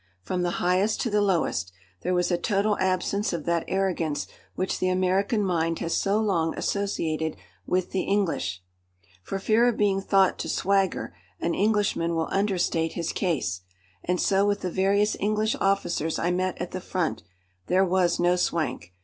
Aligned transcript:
From 0.23 0.41
the 0.41 0.57
highest 0.65 0.99
to 1.01 1.11
the 1.11 1.21
lowest, 1.21 1.71
there 2.01 2.15
was 2.15 2.31
a 2.31 2.35
total 2.39 2.75
absence 2.79 3.33
of 3.33 3.45
that 3.45 3.65
arrogance 3.67 4.25
which 4.55 4.79
the 4.79 4.89
American 4.89 5.43
mind 5.43 5.77
has 5.77 5.95
so 5.95 6.19
long 6.19 6.57
associated 6.57 7.37
with 7.67 7.91
the 7.91 8.01
English. 8.01 8.63
For 9.21 9.37
fear 9.37 9.67
of 9.69 9.77
being 9.77 10.01
thought 10.01 10.39
to 10.39 10.49
swagger, 10.49 11.13
an 11.39 11.53
Englishman 11.53 12.15
will 12.15 12.29
understate 12.31 12.93
his 12.93 13.13
case. 13.13 13.61
And 14.03 14.19
so 14.19 14.43
with 14.43 14.61
the 14.61 14.71
various 14.71 15.15
English 15.19 15.55
officers 15.61 16.17
I 16.17 16.31
met 16.31 16.59
at 16.59 16.71
the 16.71 16.81
front. 16.81 17.21
There 17.67 17.85
was 17.85 18.19
no 18.19 18.37
swank. 18.37 18.95